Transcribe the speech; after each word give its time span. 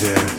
there. 0.00 0.37